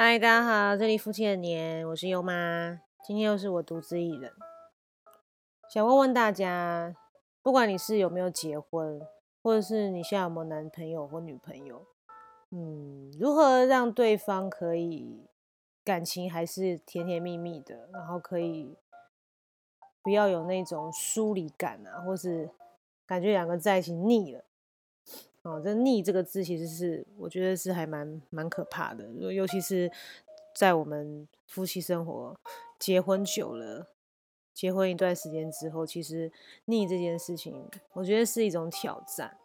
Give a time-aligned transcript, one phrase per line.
[0.00, 4.32] 嗨，大家好，这里夫妻的年，我是优妈，今天又是我独自一人，
[5.68, 6.94] 想问问大家，
[7.42, 9.02] 不管你是有没有结婚，
[9.42, 11.84] 或者是你现在有没有男朋友或女朋友，
[12.52, 15.26] 嗯，如何让对方可以
[15.82, 18.76] 感情还是甜甜蜜蜜的，然后可以
[20.00, 22.48] 不要有那种疏离感啊，或是
[23.04, 24.44] 感觉两个在一起腻了。
[25.48, 29.90] 哦，这“腻”这个字其实是我觉得是还蛮蛮可怕的，尤其是
[30.54, 32.38] 在我们夫妻生活
[32.78, 33.88] 结婚久了，
[34.52, 36.30] 结婚一段时间之后，其实
[36.66, 39.38] 腻这件事情，我觉得是一种挑战。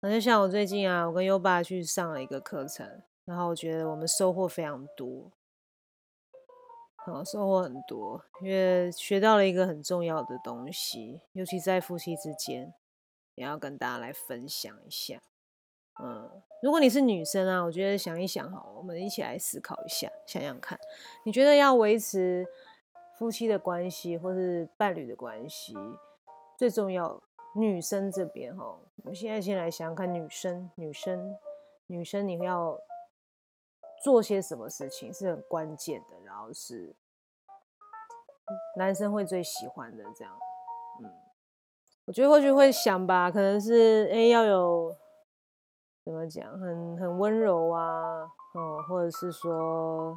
[0.00, 5.32] 那就像我最近啊，我跟优爸去上了一个课程，然后我觉得我们收获非常多，
[7.04, 12.72] 好收获很多，因为学到了一个很重要的东西，尤其在夫妻之间。
[13.38, 15.22] 也要跟大家来分享一下，
[16.02, 16.28] 嗯，
[16.60, 20.76] 如果你是女生啊，我觉得想一想好，我们一起来思考一下，想想看，
[21.24, 22.44] 你觉得要维持
[23.16, 25.76] 夫妻的关系或是伴侣的关系，
[26.58, 27.22] 最重要，
[27.54, 28.64] 女生这边哈，
[28.96, 31.36] 我们现在先来想想看，女生，女生，
[31.86, 32.76] 女生，你要
[34.02, 36.96] 做些什么事情是很关键的，然后是
[38.76, 40.36] 男生会最喜欢的，这样，
[42.08, 44.96] 我觉得或许会想吧，可能是哎要有
[46.06, 48.22] 怎么讲，很很温柔啊，
[48.54, 50.16] 哦，或者是说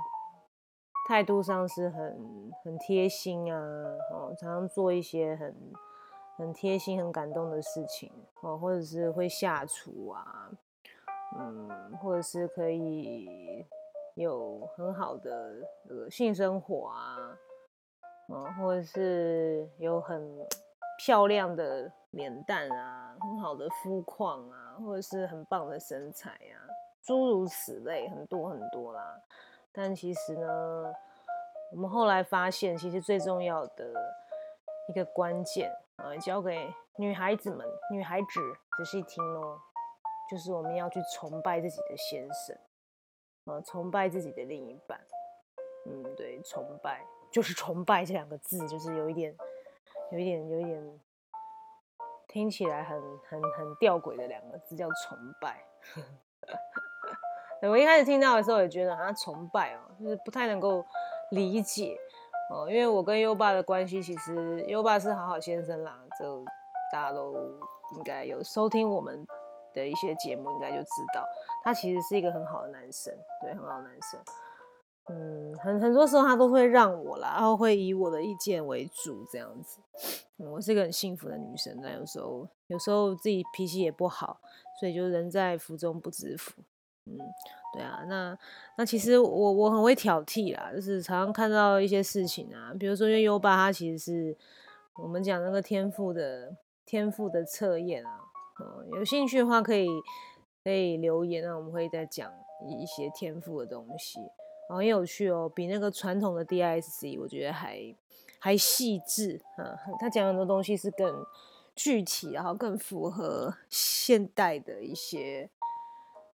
[1.10, 3.60] 态度上是很很贴心啊，
[4.10, 5.54] 哦，常常做一些很
[6.38, 8.10] 很贴心、很感动的事情，
[8.42, 10.50] 哦，或者是会下厨啊，
[11.38, 13.66] 嗯，或者是可以
[14.16, 15.56] 有很好的
[15.90, 17.38] 呃性生活啊，
[18.30, 20.48] 嗯，或者是有很。
[21.04, 26.62] 漂亮的脸蛋啊，很好的肤况啊，或者是很棒的身材啊，
[27.02, 29.20] 诸如此类，很多很多啦。
[29.72, 30.94] 但其实呢，
[31.72, 33.92] 我们后来发现，其实最重要的
[34.90, 38.28] 一个关键啊，交给女孩子们，女孩子
[38.78, 39.60] 仔细听哦，
[40.30, 42.56] 就是我们要去崇拜自己的先生
[43.46, 45.02] 啊，崇拜自己的另一半。
[45.88, 49.36] 嗯，对，崇拜就是崇拜这两个字，就是有一点。
[50.12, 51.00] 有一点，有一点
[52.28, 55.64] 听起来很很很吊诡的两个字叫崇拜。
[57.62, 60.84] 我一开始听到的时候也觉得好像崇拜哦，就是不太能够
[61.30, 61.98] 理解
[62.50, 62.68] 哦。
[62.70, 66.44] 因为我跟优爸的关系，其实优爸是好好先生啦，就
[66.92, 67.36] 大家都
[67.96, 69.26] 应该有收听我们
[69.74, 71.24] 的一些节目，应该就知道
[71.64, 74.20] 他其实是一个很好的男生，对，很好的男生。
[75.10, 79.80] 嗯，很很多时候他都会让我啦，然后会以我的意见为主这样子。
[80.38, 84.40] 我是一个很幸福的女生，但有时候有时候自己脾气也不好，
[84.80, 86.62] 所以就人在福中不知福。
[87.06, 87.18] 嗯，
[87.74, 88.38] 对啊，那
[88.78, 94.38] 那其实我我很会挑剔啦，就是常常看到一些事情啊，比如说因为优爸他其实是
[95.02, 96.56] 我们讲那个天赋的
[96.86, 98.20] 天赋的测验啊，
[98.60, 99.88] 嗯，有兴趣的话可以
[100.64, 102.32] 可以留言，那我们会再讲
[102.68, 104.20] 一些天赋的东西。
[104.76, 107.96] 很有趣哦，比那个传统的 DISC 我觉得还
[108.40, 109.78] 还细致啊。
[110.00, 111.26] 他讲很多东西是更
[111.76, 115.50] 具体，然后更符合现代的一些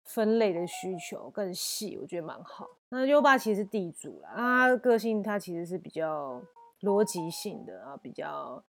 [0.03, 2.67] 分类的需求，更细，我觉得蛮好。
[2.89, 6.41] 那优爸其实是地主啦，他个性他其实是比较
[6.81, 8.63] 逻辑性的啊，比较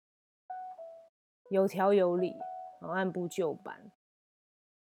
[1.49, 2.35] 有条有理，
[2.79, 3.91] 然后按部就班。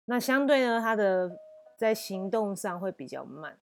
[0.05, 1.37] 那相对呢，他的
[1.75, 3.57] 在行动上会比较慢。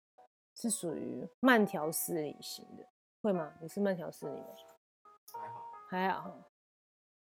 [0.61, 2.85] 是属于慢条斯理型的，
[3.23, 3.51] 会吗？
[3.63, 4.45] 你是慢条斯理吗？
[5.33, 6.37] 还好，还好，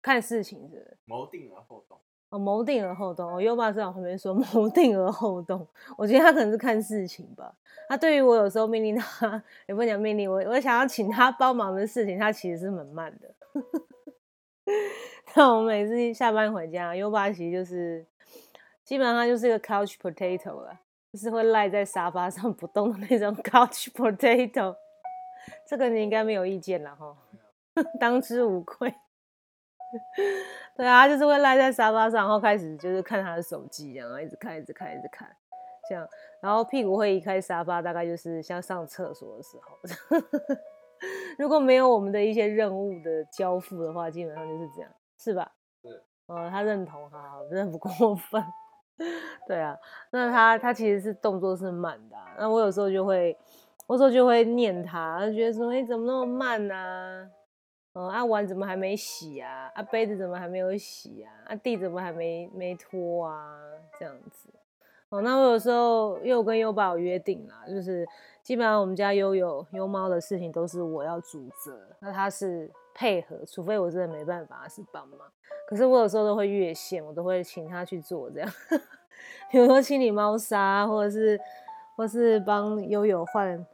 [0.03, 1.99] 看事情是谋定而后动。
[2.29, 3.33] 哦，谋定而后动。
[3.33, 5.67] 我优爸在我旁边说谋定而后动，
[5.97, 7.55] 我觉得他可能是看事情吧。
[7.89, 13.35] 他对于我有时候命令他，也不讲命令我，我想要请他帮忙的事情，他其实是很慢的。
[15.35, 18.07] 那我每次下班回家，优爸其实就是
[18.85, 20.81] 基本上就是一个 couch potato 了。
[21.13, 24.75] 就是会赖在沙发上不动的那种 couch potato，
[25.69, 27.15] 这个你应该没有意见了哈，
[28.01, 28.95] 当之无愧。
[30.75, 35.29] 对啊，就是会赖在沙发上，然后开始就是看他的手机，然后一直看，一直看，一直看，
[35.87, 36.09] 这样，
[36.41, 39.79] 然后屁股会移开沙发，大概就是像上厕所的时候。
[41.37, 45.53] 如果没有我们的一些任务的交付的话，基本上就是这样，是吧？
[45.83, 45.93] 对。
[46.27, 48.43] 哦，他认同，好，真的不过分。
[49.47, 49.77] 对啊，
[50.11, 53.37] 那他他其实是动作是慢的，那我有时候就会，
[53.87, 57.31] 我有时候就会念他，觉得说，哎，怎么那么慢呢？
[57.95, 59.71] 哦，啊碗怎么还没洗啊？
[59.75, 61.33] 啊杯子怎么还没有洗啊？
[61.47, 63.59] 啊地怎么还没没拖啊？
[63.99, 64.49] 这样子，
[65.11, 68.07] 哦，那我有时候因为我跟优爸有约定啦，就是
[68.43, 75.19] 基本上我们家悠悠优猫的事情都是我要主责，那他是配合，除非我真的没办法是帮忙。
[75.69, 78.51] 可是我有时候都会越线，我都会请他去做这样，
[79.51, 81.41] 比如说清理猫砂，或者是
[81.97, 83.67] 或是帮悠悠换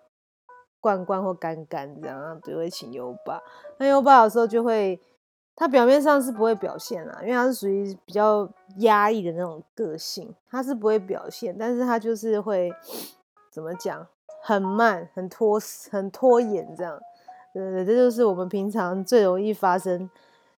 [0.81, 3.41] 罐罐或干干这样，都会请优爸。
[3.79, 5.01] 那优爸有时候就会。
[5.61, 12.73] 他表面上是不会表现啊，因为他是属于比较压抑的那种个性，他是不会表现，但是他就是会
[13.51, 14.07] 怎么讲，
[14.45, 15.59] 很慢，很拖，
[15.91, 16.97] 很拖延这样。
[17.59, 20.09] 对对，这就是我们平常最容易发生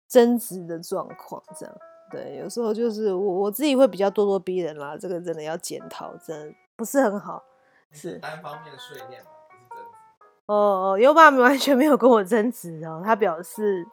[0.08, 1.76] 争执的状况，这样。
[2.12, 7.44] 对，有时候就是我我自己会比较咄咄逼人啦，这个真的要检讨，真的不是很好。
[7.92, 9.30] 是单方面的碎念吗？
[9.50, 10.26] 不是争执。
[10.48, 13.88] 哦哦，优爸完全没有跟我争执哦，他表示。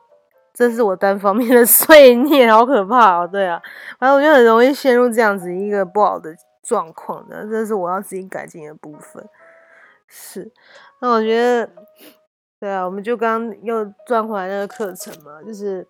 [0.59, 3.29] 这是我单方面的 碎念，好可怕哦！
[3.31, 3.61] 对啊，
[3.99, 9.23] 反正我就很容易陷入这样子一个不好的状况的，这是我要自己改进的部分。
[10.09, 10.51] 是，
[11.01, 11.69] 那我觉得，
[12.67, 15.87] 对啊，我们就刚又转回来那个课程嘛，就是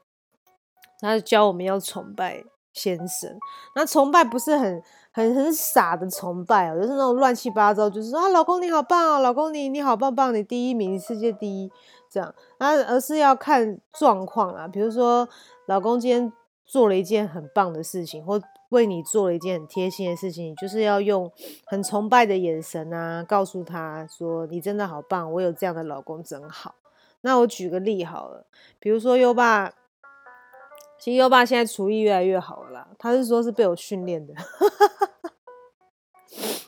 [1.00, 2.44] 他教我们要崇拜
[2.74, 3.34] 先生，
[3.74, 11.72] 那崇拜不是很很很傻的崇拜哦，就是那种乱七八糟，就是说啊，老公你好棒哦，老公你你好棒棒，你第一名，世界第一。
[12.10, 14.68] 这样，那而是要看状况啊。
[14.68, 15.26] 比如说，
[15.66, 16.30] 老公今天
[16.66, 18.38] 做了一件很棒的事情，或
[18.70, 21.30] 为你做了一件很贴心的事情，就是要用
[21.66, 26.74] 很崇拜的眼神啊，告诉他说：“你真的好棒，我有这样的老公真好。”
[27.22, 28.46] 那我举个例好了，
[28.78, 29.72] 比如说优爸，
[30.98, 34.34] 其实优爸现在厨艺越来越好了啦，他是说是被我训练的。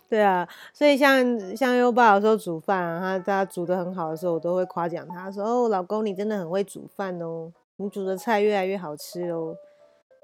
[0.08, 9.54] 对啊，所以像像优爸有时候煮饭啊，他他煮的很好的时候，我都会夸奖他说：“哦，老公你真的很会煮饭哦，你煮的菜越来越好吃哦。”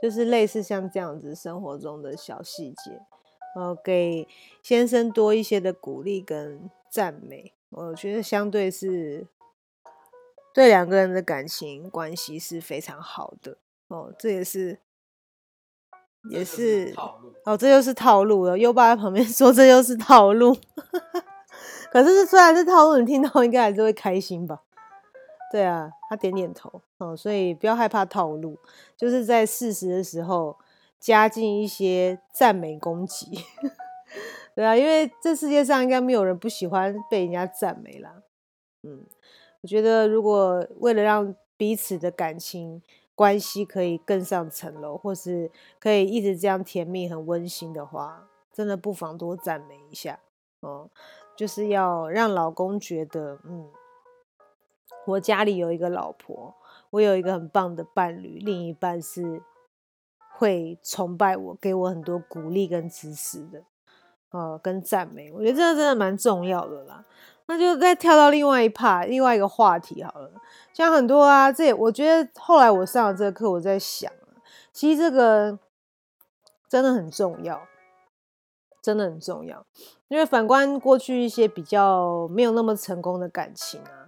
[0.04, 3.00] 就是类似像这样子生活中的小细节，
[3.56, 4.28] 呃，给
[4.62, 9.26] 先生多一些的鼓励跟赞美，我觉得相对是
[10.52, 13.56] 对两个人的感情关系是非常好的
[13.88, 14.78] 哦，这也是。
[16.28, 16.92] 也是
[17.46, 18.58] 哦，这就是套路了。
[18.58, 20.54] 优爸在旁边 说：“这就是套路。
[21.90, 24.60] ”可是虽然是套路，你听到应该还是会开心吧？
[25.54, 28.58] 对啊，他点点头哦，所以不要害怕套路，
[28.96, 30.56] 就是在事实的时候
[30.98, 33.38] 加进一些赞美攻击。
[34.56, 38.24] 对啊，因为这世界上应该没有人不喜欢被人家赞美啦。
[38.82, 39.06] 嗯，
[39.62, 42.82] 我觉得如果为了让彼此的感情。
[43.16, 45.48] 关系可以更上层楼，或是
[45.78, 50.18] 可以一直这样甜蜜、很温馨的话，真的不妨多赞美一下
[50.58, 50.90] 哦。
[51.36, 53.70] 就是要让老公觉得，嗯，
[55.06, 56.54] 我家里有一个老婆，
[56.90, 59.42] 我有一个很棒的伴侣，另一半是
[60.36, 63.62] 会崇拜我，给我很多鼓励跟支持的，
[64.30, 65.30] 呃，跟赞美。
[65.32, 67.04] 我觉得这个真的蛮重要的啦。
[67.46, 70.30] 那就再跳到另外一 part，另外一个话题好了。
[70.72, 74.10] 像很多啊，这我觉得后来我上了这个课，我在想
[74.72, 75.58] 其实这个
[76.68, 77.68] 真的很重要，
[78.80, 79.66] 真的很重要。
[80.08, 84.03] 因为反观过去一些比较没有那么成功的感情啊，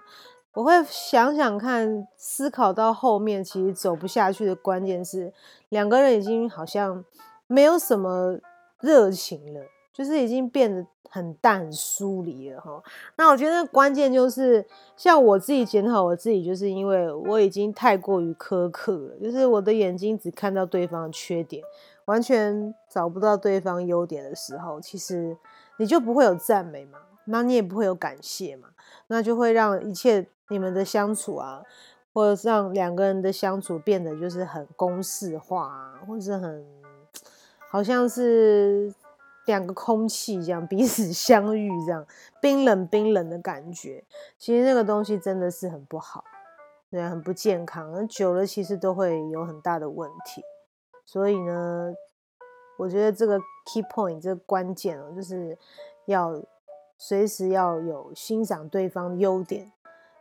[0.56, 5.30] 我会想想看，思考到后面其实走不下去的关键是
[5.68, 7.04] 两个人已经好像
[7.46, 8.38] 没有什么
[8.80, 9.60] 热情了。
[9.92, 12.82] 就是已经变得很淡、很疏离了哈。
[13.16, 14.62] 那我觉得关键就是，
[14.94, 19.18] 像我自己检讨我自己，就是因为我已经太过于苛刻了。
[19.22, 21.64] 就是我的眼睛只看到对方的缺点，
[22.04, 25.34] 完全找不到对方优点的时候，其实
[25.78, 28.68] 你就不会有赞美嘛，那你也不会有感谢嘛，
[29.06, 31.62] 那就会让一切你们的相处啊，
[32.12, 36.64] 或者是让两个人的相处变得就是很公式化啊，或者是很
[37.70, 38.94] 好像是。
[39.46, 42.04] 两个空气这样彼此 相遇，这样
[42.40, 44.02] 冰冷冰冷的感觉，
[44.36, 46.24] 其实那个东西真的是很不好，
[46.90, 47.92] 对，很不健康。
[47.92, 50.42] 那久了其实都会有很大的问题。
[51.04, 51.94] 所以呢，
[52.76, 55.56] 我觉得这个 key point 这个关键哦，就是
[56.06, 56.42] 要
[56.98, 59.70] 随时要有欣赏对方优点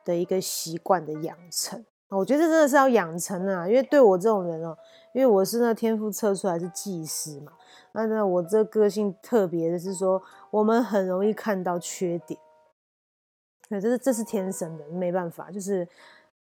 [0.05, 1.83] 的一个习惯的养成。
[2.09, 4.77] 我觉得这真的是要养成啊，因为对我这种人哦，
[5.11, 7.51] 因为我是那天赋测出来是技师嘛。
[7.91, 10.21] 那那我这个性特别的是说，
[10.51, 12.39] 我们很容易看到缺点，
[13.67, 15.85] 对，这是这是天生的，没办法，就是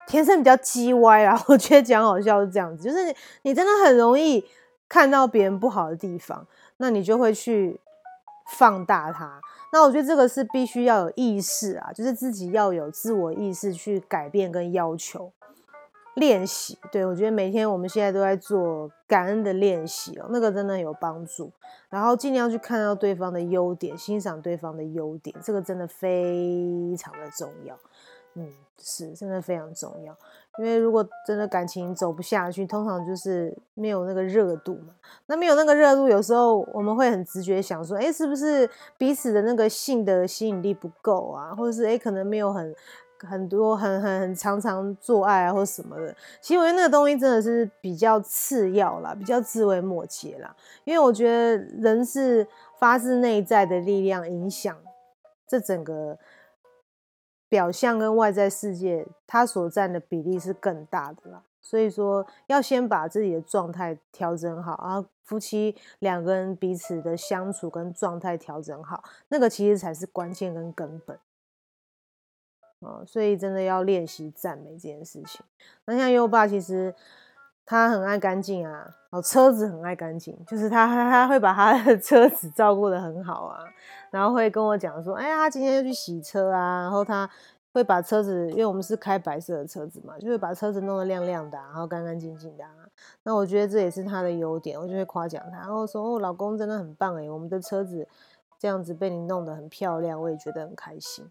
[0.09, 1.40] 天生比较叽歪啊。
[1.47, 4.45] 我觉得讲好笑是这样子，就是你你真的很容易
[4.88, 6.47] 看到别人不好的地方，
[6.79, 7.79] 那你就会去
[8.57, 9.40] 放大它。
[9.72, 15.32] 那我觉得这个是必须要有意识啊，就是自己要有自我意识去改变跟要求。
[16.14, 16.76] 练习。
[16.90, 21.50] 对我觉得每天我们现在都在做感恩的练习哦，那个真的有帮助。
[21.88, 27.78] 然后尽量去看到对方的优点，欣赏对方的优点，这个真的非常的重要。
[28.34, 28.48] 嗯，
[28.78, 30.16] 是真的非常重要。
[30.61, 34.93] 因为如果真的感情走不下去，通常就是没有那个热度嘛。
[35.25, 41.55] 那没有那个热度，有时候我们会很直觉想说，哎，是不是彼此的那个性的吸引力不够啊？
[41.55, 42.75] 或者是哎，可能没有很
[43.21, 46.14] 很多很很很常常做爱啊，或什么的。
[46.43, 50.55] 其实我觉得那个东西真的是比较次要啦，比较自微末节啦。
[50.85, 52.47] 因为我觉得人是
[52.79, 54.76] 发自内在的力量影响
[55.49, 56.19] 这整个。
[57.50, 61.42] 表象跟外在世界，它所占的比例是更大的啦。
[61.61, 71.19] 所以说，要先把自己的状态调整好，啊夫妻两个人彼此的相处跟状态调整好，那个其实才是关键跟根本。
[72.80, 75.45] 啊，所以真的要练习赞美这件事情。
[75.85, 76.95] 那像优爸，其实
[77.70, 83.62] 他很爱干净啊，哦，车子很爱干净，就是他他会把他的 车子照顾的很好啊。
[84.10, 87.30] 然后会跟我讲说，哎呀，他今天要去洗车啊，然后他
[87.72, 92.64] 会把车子，因为我们是开白色的车子嘛，就会把车子弄得亮亮的，然后干干净净的。
[93.22, 98.04] 那我觉得这也是他的优点，我就会夸奖他，然后说，哦，老公真的很棒哎，我们的车子
[98.58, 101.24] 这样子被你弄得很漂亮，我也觉得很开心。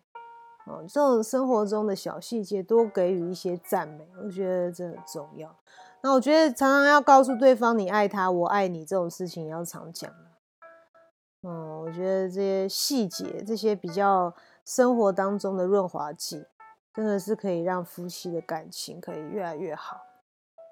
[0.67, 5.53] 哦，这种生活中的小细节多给予一些赞美，我觉得这很重要。
[6.01, 10.09] 那我觉得常常要告诉对方你爱他，我爱你这种事情要常讲。
[11.41, 14.33] 嗯，我觉得这些细节，这些比较
[14.65, 16.45] 生活当中的润滑剂，
[16.93, 20.01] 真的是可以让夫妻的感情可以越来越好，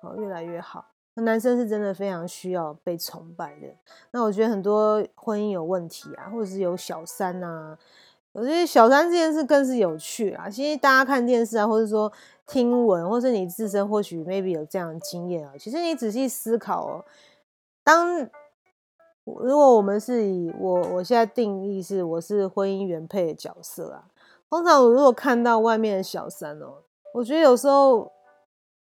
[0.03, 0.85] 哦，越来越好。
[1.13, 3.67] 那男生是真的非常需要被崇拜的。
[4.11, 7.77] 那我觉得很多婚姻有问题啊，或者是有小三啊，
[8.33, 10.49] 我觉得小三这件事更是有趣啊。
[10.49, 12.11] 其实大家看电视啊，或者说
[12.47, 17.05] 听闻，或是你自身或许 maybe 有这样的经验啊，其实你仔细思考哦，
[17.83, 18.27] 当。
[19.29, 24.07] 如果我们是以我我现在定义是我是婚姻原配的角色啊，
[24.49, 26.75] 通常我如果看到外面的小三哦，
[27.13, 28.09] 我觉得有时候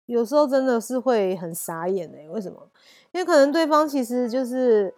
[0.04, 2.70] 有时候真的是会很傻眼哎，为什么？
[3.10, 4.94] 因为可能对方其实就是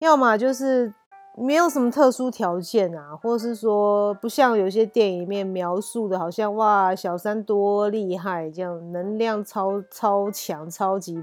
[0.00, 0.92] 要么就是
[1.38, 11.22] 没有什么特殊条件啊，或是说不像有些电影里面描述的，好像哇小三多厉害，这样能量超超强、超级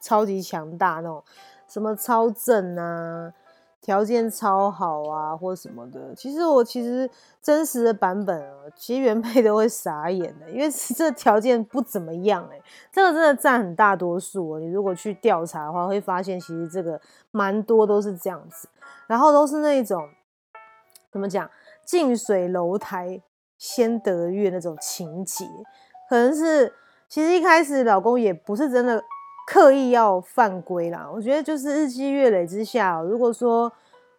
[0.00, 1.24] 超级强大那种。
[1.66, 3.32] 什么超正啊，
[3.84, 6.14] 条件超好啊，或什么的。
[6.14, 7.08] 其实我其实
[7.42, 12.58] 真实的版本啊，其实原配都会傻眼的，因为这条件不怎么样哎。
[12.90, 14.58] 这个真的占很大多数哦。
[14.58, 16.98] 你如果去调查的话，会发现其实这个
[17.30, 18.66] 蛮多都是这样子，
[19.06, 20.08] 然后都是那种
[21.12, 21.50] 怎么讲，
[21.84, 23.20] 近水楼台
[23.58, 25.44] 先得月那种情节，
[26.08, 26.72] 可能是
[27.06, 29.04] 其实一开始老公也不是真的。
[29.46, 33.70] 刻意要犯规啦，我觉得就是日积月累之下，如果说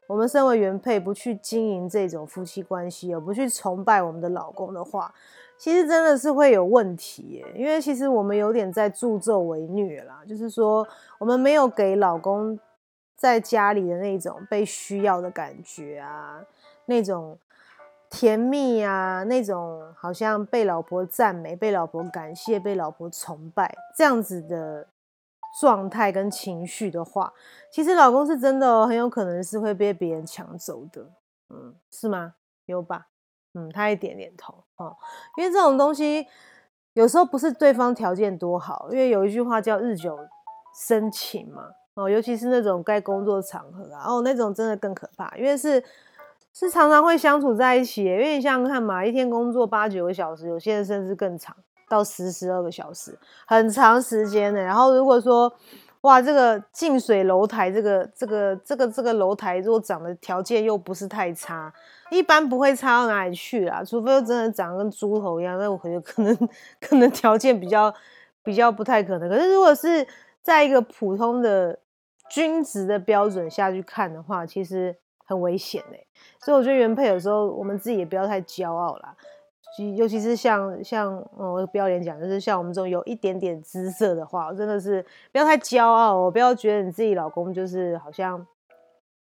[0.07, 5.11] 我们身为原配不去经营这种夫妻关系，而不去崇拜我们的老公的话，
[5.57, 7.45] 其实真的是会有问题耶。
[7.55, 12.59] 因为其实我们有点在助纣为虐啦，就是说我们没有给老公
[13.15, 16.39] 在家里的那种被需要的感觉啊，
[16.85, 17.35] 那种
[18.11, 24.85] 甜蜜啊，那种好像被老婆赞美、被老婆感谢、被老婆崇拜这样子的。
[25.59, 27.33] 状态跟情绪的话，
[27.71, 31.09] 其实老公是真的，很有可能是会被别人抢走的，
[31.49, 32.35] 嗯，是吗？
[32.65, 33.07] 有吧？
[33.53, 34.95] 嗯，他一点点头哦，
[35.37, 36.27] 因为这种东西
[36.93, 40.17] 有时候不是对方条件多好，因为有一句话叫日久
[40.87, 45.81] 生情嘛，哦，尤其是那种该工作场合啊，哦，那种真的更可怕，因为是
[46.53, 51.55] 是常常会相处在一起，因为你想想看嘛，一天工作八九个小时，有些人甚至更长。
[51.87, 54.61] 到十十二个小时，很长时间的。
[54.61, 55.51] 然后如果说，
[56.01, 61.73] 哇，这个近水楼台，这个这个这个这个楼台，如果长的条件又不是太差，
[62.11, 63.83] 一般不会差到哪里去啦。
[63.83, 66.49] 除非真的长得跟猪头一样，那我觉得可能
[66.79, 67.91] 可能条件比较
[68.43, 69.27] 比较不太可能。
[69.27, 70.05] 可是如果是
[70.43, 71.79] 在一个普通的
[72.29, 76.05] 均值的标准下去看的话，其实很危险嘞。
[76.39, 79.15] 所以我觉得原配有时候我们自己也不要太骄傲啦。
[79.97, 88.45] 尤其是像像嗯，我不要脸讲，就是像我们这种有一点点姿色的话，真的是不要太骄傲哦，不要觉得你自己老公就是好像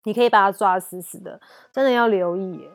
[0.04, 1.38] 你可以把他抓死死的，
[1.70, 2.66] 真的要留意，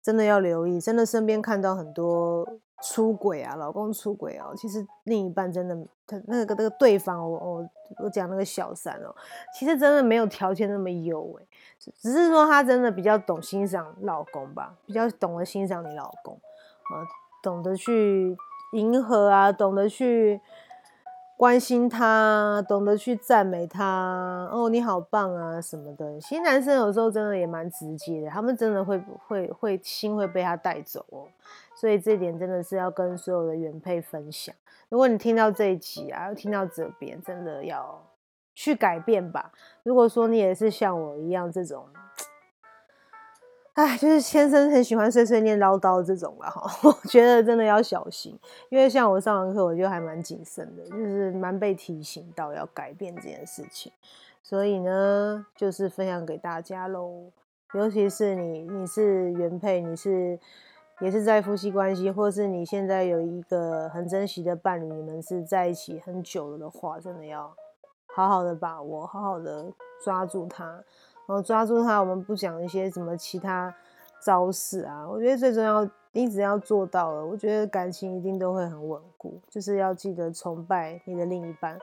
[0.00, 2.46] 真的要留意，真的身边看到很多
[2.84, 7.70] 出轨啊，老公出轨哦，其实另一半真的他那个那个对方，我我
[8.04, 9.12] 我讲那个小三哦，
[9.58, 11.46] 其实真的没有条件那么优哎，
[11.98, 16.38] 只是说他真的比较懂欣赏老公吧，比较懂得欣赏你老公。
[17.42, 18.36] 懂得去
[18.72, 20.40] 迎合啊，懂得去
[21.36, 24.48] 关心他，懂得去赞美他。
[24.52, 26.20] 哦，你好棒啊什么的。
[26.20, 31.26] 其实男生有时候真的也蛮直接的，他们真的会会会心会被他带走哦。
[31.74, 34.54] 所以这点真的是要跟所有的原配分享。
[34.88, 38.02] 如果你听到这一集啊，听到这边，真的要
[38.54, 39.50] 去改变吧。
[39.82, 41.86] 如果说你也是像我一样这种。
[43.80, 53.90] 哎，就是先生很喜欢碎碎念唠叨这种了哈， 我觉得真的要小心，因为像我上完课，我就还蛮谨慎的，就是蛮被提醒到要改变这件事情，
[54.42, 57.32] 所以呢，就是分享给大家喽。
[57.72, 60.38] 尤其是你，你是原配，你是
[61.00, 67.50] 也是在夫妻关系，或是你现在有一个很珍惜的伴侣，你们是在一起很久了的话，真的要
[68.14, 69.72] 好好的把握，好好的
[70.04, 70.84] 抓住他。
[71.30, 73.72] 然后抓住他，我们不讲一些什么其他
[74.20, 75.06] 招式啊。
[75.08, 79.40] 我觉得最重要，你只要做到了，我觉得感情一定都会很稳固。
[79.48, 81.78] 就是要记得崇拜你的另一半。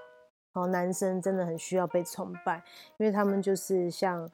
[0.51, 2.61] 哦，男生真的很需要被崇拜，
[2.97, 4.29] 因为他们就是像，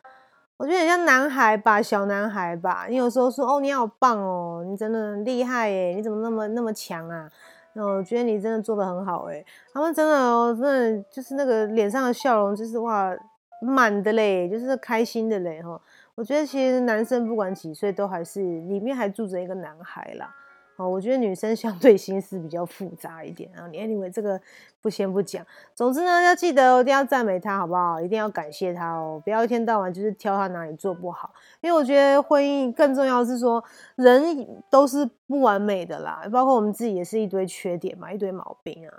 [0.58, 2.88] 我觉得很像男孩吧，小男孩吧。
[2.90, 7.30] 你有时候说哦，你好棒哦，你真的很厉害耶，你怎么那么那么强啊？
[7.74, 9.46] 那我觉得你真的做的很好哎。
[9.72, 13.16] 他们真的哦，真的就是那个脸上的笑容，就是哇。
[13.64, 15.80] 满的嘞，就是开心的嘞哈。
[16.16, 20.36] 我觉得其实男生不管几岁，都还是里面还住着一个男孩啦。
[20.76, 23.68] 哦，我觉得女生相对心思比较复杂一点啊。
[23.68, 24.42] 你 anyway 这个
[24.82, 25.46] 不先不讲。
[25.76, 28.02] 总之呢，要记得一定要赞美他，好不好？
[28.02, 31.32] 一定要感谢他哦，不要一天到晚就是挑他哪里做不好。
[31.62, 33.64] 因为我觉得婚姻更重要是说，
[33.96, 34.24] 人
[34.72, 38.94] 都是不完美的啦，包括我们自己也是一堆缺点嘛，一堆毛病啊。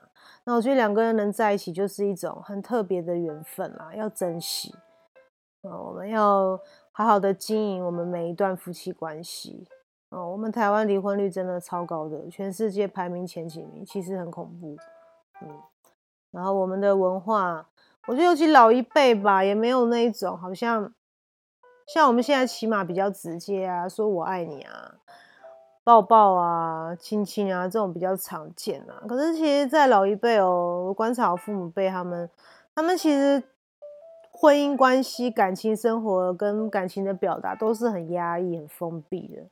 [0.46, 4.74] 那我觉得两个人能在一起就是一种很特别的缘分啦，要珍惜。
[5.62, 6.60] 我们要
[6.92, 9.66] 好好的经营我们每一段夫妻关系。
[10.10, 14.76] 哦，我们台湾离婚率真的超高的，全世界排名前几名，其实很恐怖。
[15.40, 15.48] 嗯，
[16.30, 17.66] 然后我们的文化，
[18.06, 20.92] 我觉得尤其老一辈吧，也没有那一种，好像
[21.86, 24.94] 像我们现在起码比较直接啊，说我爱你啊。
[25.84, 29.04] 抱抱啊，亲亲啊，这种比较常见啊。
[29.06, 32.28] 可是其实，在老一辈哦，观察父母辈他们，
[32.74, 33.42] 他们其实
[34.32, 39.42] 婚姻关系、感情生活跟感情的表达都是很压抑、很封闭的，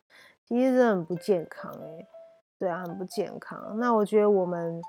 [0.49, 2.07] 其实是很不健康哎。
[2.59, 3.77] 对啊，很不健康。
[3.79, 4.81] 那我觉得我们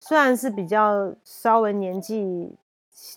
[0.00, 2.56] 虽然是比较稍微年纪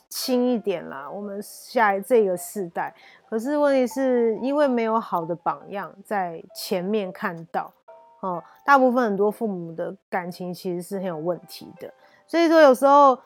[0.10, 2.94] 轻一点啦，我们下这个世代。
[3.30, 7.72] 可是问题是因为没有好的榜样在前面看到，
[8.20, 11.94] 哦，大部分很多父母的感情其实是很有问题的，
[12.28, 13.18] 所以说有时候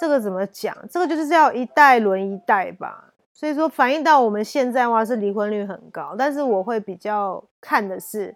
[0.00, 0.76] 这个怎么讲？
[0.90, 3.12] 这个就是要一代轮一代吧。
[3.32, 8.34] 所以说反映到我们现在的话是离婚率很高，但是我会比较看的是，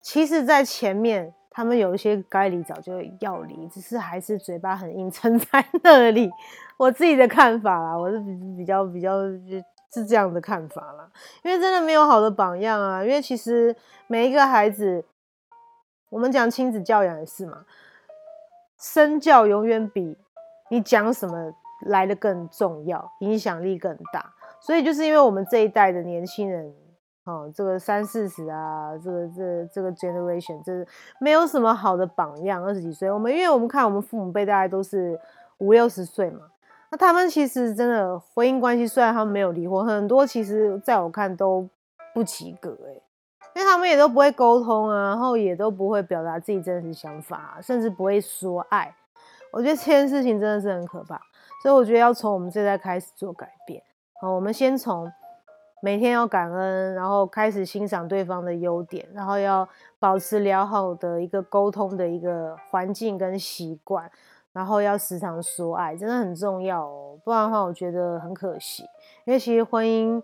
[0.00, 6.30] 其实在前面他们有一些该离早就要离，只是还是嘴巴很硬撑在那里。
[6.78, 9.12] 我自己的看法啦，我是比比较比较。
[9.90, 11.10] 是这样的看法啦，
[11.42, 13.02] 因为真的没有好的榜样啊。
[13.02, 13.74] 因为其实
[14.06, 15.02] 每一个孩子，
[16.10, 17.64] 我们讲亲子教养也是嘛，
[18.78, 20.14] 身教永远比
[20.68, 21.50] 你讲什么
[21.86, 24.30] 来的更重要，影响力更大。
[24.60, 26.70] 所以就是因为我们这一代的年轻人，
[27.24, 30.86] 哦，这个三四十啊，这个这这个 generation，这
[31.18, 32.62] 没有什么好的榜样。
[32.62, 35.18] 二十几岁，我们因为我们看我们父母辈大概都是
[35.60, 36.42] 五六十岁嘛。
[36.90, 41.68] 那他们其实真的婚姻关系，虽然他们没有离婚，很多其实在我看都
[42.14, 42.92] 不及格哎，
[43.54, 48.94] 因为他们也都不会沟通啊，然后也都不会表达自己真实想法，甚至不会说爱。
[49.52, 51.20] 我觉得这件事情真的是很可怕，
[51.62, 53.82] 所以我觉得要从我们这代开始做改变。
[54.20, 55.10] 好，我们先从
[55.80, 59.66] 每天要感恩，然后开始欣赏对方的优点，然后要
[59.98, 64.10] 保持良好的一个沟通的一个环境跟习惯。
[64.58, 68.82] 然后要时常说爱，真的很重要哦，不然的话我觉得很可惜。
[69.24, 70.20] 因为其实婚姻，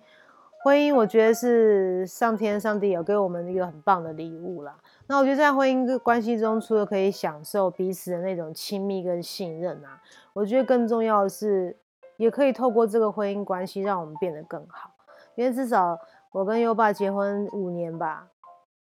[0.64, 4.76] 婚姻我觉得是上天上帝有给我们一个很棒的礼物啦。
[5.06, 11.76] 那我觉得在婚姻关系中，除了可以享受彼此的那种亲密跟信任啊，我觉得更重要的是，
[12.16, 14.90] 也可以透过这个婚姻关系让我们变得更好。
[15.36, 15.96] 因为至少
[16.32, 18.26] 我跟优爸结婚五年吧，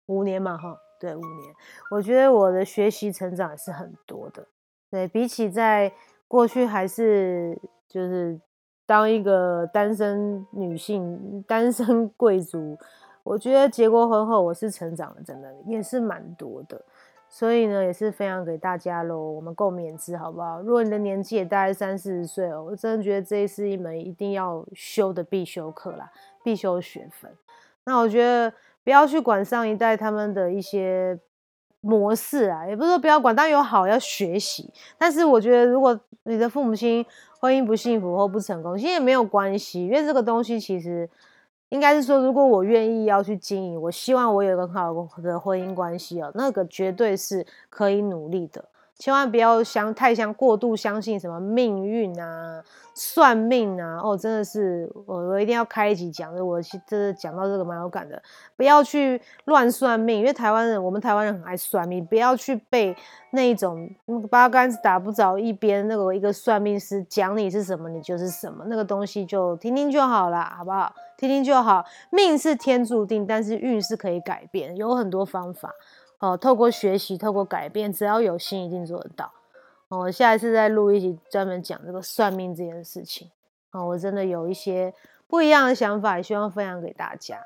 [0.06, 1.54] 五年嘛哈，对，五年，
[1.92, 4.44] 我觉得我的学习成长也是很多的。
[4.94, 5.92] 对比起在
[6.28, 8.40] 过去还是就是
[8.86, 12.78] 当一个单身女性、单身 贵族，
[13.24, 16.80] 我觉得结过婚后我是成长了，真的也是蛮多的。
[17.28, 20.60] 所以呢，也是分享给大家喽，我们共勉之，好不好？
[20.60, 26.12] 如果你的年纪也大概三四十岁哦，我真的觉得这是一门一定要修的必修课啦，
[26.44, 27.32] 必修学分。
[27.84, 28.52] 那我觉得
[28.84, 31.18] 不要去管上一代他们的一些。
[31.84, 34.72] 模式啊，也不是说不要管，当然有好要学习。
[34.96, 37.04] 但是我觉得，如果你的父母亲
[37.38, 41.08] 婚姻不幸福或不成功，其实也没有关系，因为这个东西其实
[41.68, 48.64] 应该是说，如果我愿意要去经营，我希望我有一个很好的婚姻关系哦，那个绝对是可以努力的。
[48.98, 52.62] 千万不要相太相过度相信什么命运啊、
[52.94, 58.22] 算命啊哦，真的是我我一定要开一集讲的，我真的讲到这个蛮有感的。
[58.56, 62.96] 不要去乱算命，因为台湾人我们台湾人很爱算命，不要去被
[63.32, 63.90] 那一种
[64.30, 70.94] 八竿子打不着一边那个一个算命师讲你是什么，你就是什么，那个东西就听听就好了，好不好？
[71.16, 71.84] 听听就好。
[72.10, 75.74] 命是天注定，但是运是可以改变，有很多方法。
[76.24, 79.30] 哦，透过学习，透过改变，只要有心，一定做得到。
[79.90, 83.30] 我下一次再录一集专门讲这个算命这件事情。
[83.72, 84.94] 哦，我真的有一些
[85.28, 87.38] 不一样的想法，也希望分享给大家。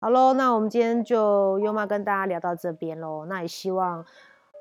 [0.00, 3.26] 好喽，那我们今天就优妈跟大家聊到这边喽。
[3.26, 4.02] 那也希望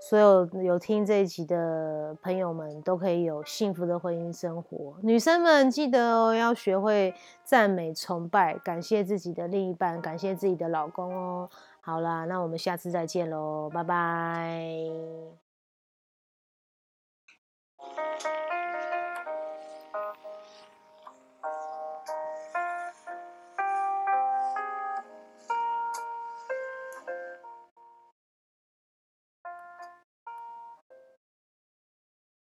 [0.01, 4.97] 所有有听这一集的朋友们都可以有幸福的婚姻生活。
[5.01, 7.13] 女生们记得哦，要学会
[7.45, 11.49] 赞美、崇拜、感谢自己的另一半，感谢自己的老公哦。
[11.85, 14.75] 好啦，那我们下次再见喽，拜拜。